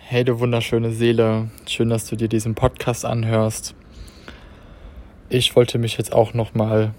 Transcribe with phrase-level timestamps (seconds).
[0.00, 1.48] Hey, du wunderschöne Seele.
[1.68, 3.76] Schön, dass du dir diesen Podcast anhörst.
[5.28, 6.92] Ich wollte mich jetzt auch nochmal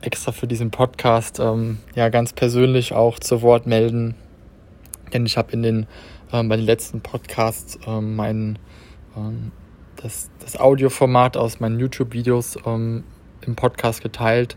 [0.00, 4.14] extra für diesen Podcast ähm, ja ganz persönlich auch zu Wort melden.
[5.12, 5.86] Denn ich habe in den
[6.32, 8.60] ähm, bei den letzten Podcasts ähm, mein
[9.16, 9.50] ähm,
[9.96, 13.02] das, das Audioformat aus meinen YouTube-Videos ähm,
[13.40, 14.56] im Podcast geteilt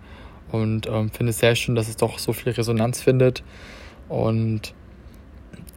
[0.52, 3.44] und ähm, finde es sehr schön, dass es doch so viel Resonanz findet.
[4.10, 4.76] Und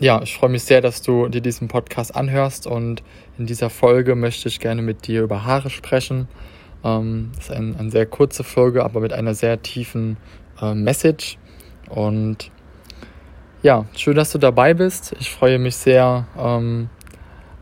[0.01, 3.03] ja, ich freue mich sehr, dass du dir diesen Podcast anhörst und
[3.39, 6.27] in dieser Folge möchte ich gerne mit dir über Haare sprechen.
[6.83, 10.17] Ähm, das ist ein, eine sehr kurze Folge, aber mit einer sehr tiefen
[10.61, 11.37] äh, Message.
[11.91, 12.51] Und
[13.63, 15.15] ja, schön, dass du dabei bist.
[15.21, 16.89] Ich freue mich sehr, ähm,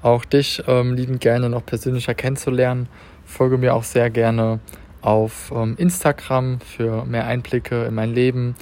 [0.01, 2.88] auch dich ähm, liebend gerne noch persönlicher kennenzulernen.
[3.24, 4.60] Folge mir auch sehr gerne
[5.01, 8.55] auf ähm, Instagram für mehr Einblicke in mein Leben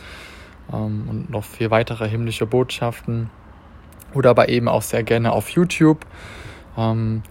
[0.73, 3.29] ähm, und noch für weitere himmlische Botschaften.
[4.15, 6.07] Oder aber eben auch sehr gerne auf YouTube.
[6.77, 7.23] Ähm,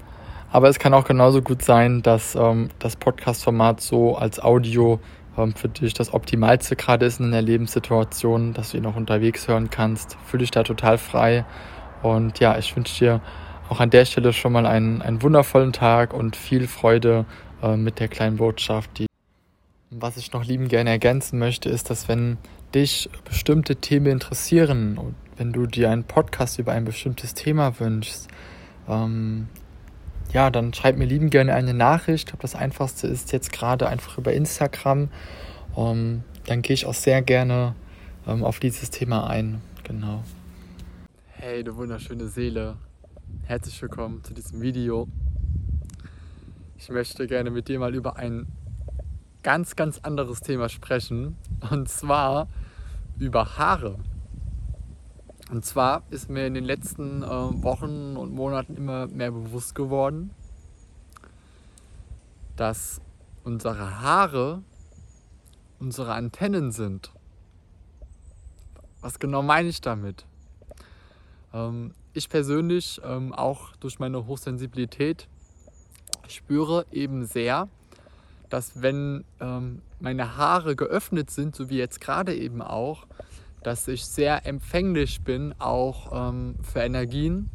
[0.52, 5.00] aber es kann auch genauso gut sein, dass ähm, das Podcast-Format so als Audio
[5.38, 9.48] ähm, für dich das Optimalste gerade ist in der Lebenssituation, dass du ihn auch unterwegs
[9.48, 10.18] hören kannst.
[10.26, 11.46] Fühl dich da total frei.
[12.04, 13.22] Und ja, ich wünsche dir
[13.70, 17.26] auch an der Stelle schon mal einen, einen wundervollen Tag und viel Freude
[17.62, 18.92] äh, mit der kleinen Botschaft.
[19.00, 19.08] Die
[19.90, 22.38] Was ich noch lieben gerne ergänzen möchte, ist, dass wenn
[22.74, 28.28] dich bestimmte Themen interessieren und wenn du dir einen Podcast über ein bestimmtes Thema wünschst,
[28.88, 29.48] ähm,
[30.34, 32.24] ja, dann schreib mir lieben gerne eine Nachricht.
[32.24, 35.10] Ich glaube, das Einfachste ist jetzt gerade einfach über Instagram.
[35.76, 37.76] Um, dann gehe ich auch sehr gerne
[38.28, 39.62] ähm, auf dieses Thema ein.
[39.84, 40.24] Genau.
[41.28, 42.78] Hey, du wunderschöne Seele.
[43.44, 45.08] Herzlich willkommen zu diesem Video.
[46.78, 48.48] Ich möchte gerne mit dir mal über ein
[49.44, 51.36] ganz, ganz anderes Thema sprechen.
[51.70, 52.48] Und zwar
[53.20, 53.98] über Haare.
[55.52, 60.32] Und zwar ist mir in den letzten äh, Wochen und Monaten immer mehr bewusst geworden,
[62.56, 63.00] dass
[63.44, 64.64] unsere Haare
[65.80, 67.12] unsere Antennen sind.
[69.02, 70.26] Was genau meine ich damit?
[71.54, 75.28] Ähm, ich persönlich, ähm, auch durch meine Hochsensibilität,
[76.28, 77.68] spüre eben sehr,
[78.50, 83.06] dass wenn ähm, meine Haare geöffnet sind, so wie jetzt gerade eben auch,
[83.66, 87.50] dass ich sehr empfänglich bin auch ähm, für Energien.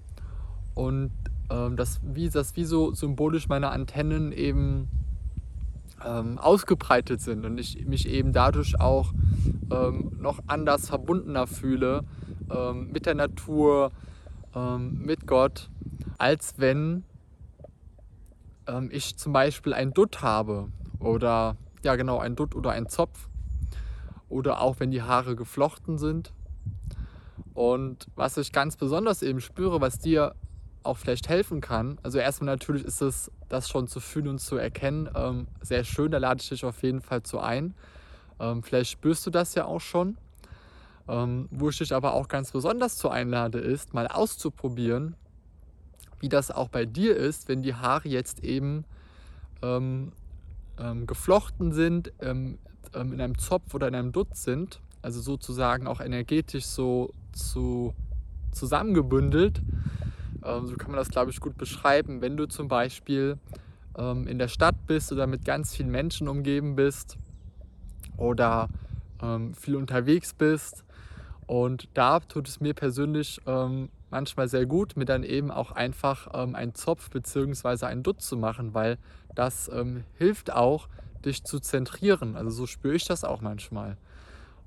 [0.75, 1.13] Und
[1.51, 4.89] ähm, dass wie, das wie so symbolisch meine Antennen eben
[6.05, 9.13] ähm, ausgebreitet sind und ich mich eben dadurch auch
[9.71, 12.03] ähm, noch anders verbundener fühle
[12.51, 13.93] ähm, mit der Natur,
[14.55, 15.71] ähm, mit Gott,
[16.19, 17.05] als wenn
[18.91, 20.69] ich zum Beispiel ein Dutt habe
[21.01, 23.29] oder ja genau ein Dutt oder ein Zopf
[24.31, 26.33] oder auch wenn die Haare geflochten sind.
[27.53, 30.35] Und was ich ganz besonders eben spüre, was dir
[30.83, 34.57] auch vielleicht helfen kann, also erstmal natürlich ist es, das schon zu fühlen und zu
[34.57, 37.75] erkennen, ähm, sehr schön, da lade ich dich auf jeden Fall zu ein.
[38.39, 40.17] Ähm, vielleicht spürst du das ja auch schon.
[41.09, 45.17] Ähm, wo ich dich aber auch ganz besonders zu einlade, ist, mal auszuprobieren,
[46.21, 48.85] wie das auch bei dir ist, wenn die Haare jetzt eben
[49.61, 50.13] ähm,
[50.79, 52.13] ähm, geflochten sind,
[52.95, 57.11] ähm, ähm, in einem Zopf oder in einem Dutt sind, also sozusagen auch energetisch so
[57.33, 57.95] zu,
[58.53, 59.63] zusammengebündelt.
[60.45, 62.21] Ähm, so kann man das, glaube ich, gut beschreiben.
[62.21, 63.39] Wenn du zum Beispiel
[63.97, 67.17] ähm, in der Stadt bist oder mit ganz vielen Menschen umgeben bist
[68.17, 68.69] oder
[69.23, 70.85] ähm, viel unterwegs bist.
[71.47, 76.29] Und da tut es mir persönlich ähm, manchmal sehr gut, mir dann eben auch einfach
[76.33, 77.87] ähm, einen Zopf bzw.
[77.87, 78.99] einen Dutt zu machen, weil
[79.35, 79.71] das
[80.19, 80.89] hilft auch,
[81.25, 82.37] dich zu zentrieren.
[82.37, 83.97] Also so spüre ich das auch manchmal.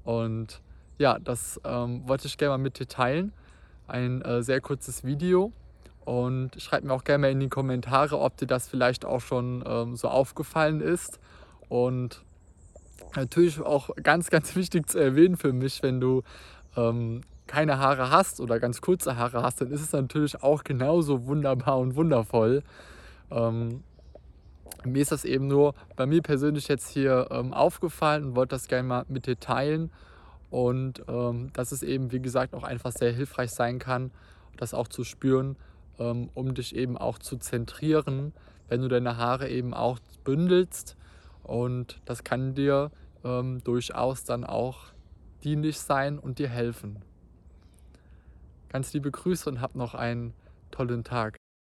[0.03, 0.61] Und
[0.97, 3.33] ja, das ähm, wollte ich gerne mal mit dir teilen.
[3.87, 5.51] Ein äh, sehr kurzes Video.
[6.05, 9.63] Und schreib mir auch gerne mal in die Kommentare, ob dir das vielleicht auch schon
[9.65, 11.19] ähm, so aufgefallen ist.
[11.69, 12.21] Und
[13.15, 16.23] natürlich auch ganz, ganz wichtig zu erwähnen für mich, wenn du
[16.75, 21.25] ähm, keine Haare hast oder ganz kurze Haare hast, dann ist es natürlich auch genauso
[21.27, 22.63] wunderbar und wundervoll.
[23.31, 23.83] Ähm,
[24.86, 28.68] mir ist das eben nur bei mir persönlich jetzt hier ähm, aufgefallen und wollte das
[28.68, 29.92] gerne mal mit dir teilen.
[30.50, 34.12] Und ähm, dass es eben, wie gesagt, auch einfach sehr hilfreich sein kann,
[34.57, 35.56] das auch zu spüren,
[36.00, 38.33] ähm, um dich eben auch zu zentrieren,
[38.68, 40.95] wenn du deine Haare eben auch bündelst.
[41.44, 42.92] Und das kann dir
[43.24, 44.94] ähm, durchaus dann auch
[45.44, 47.01] dienlich sein und dir helfen.
[48.69, 50.33] Ganz liebe Grüße und hab noch einen
[50.71, 51.43] tollen Tag.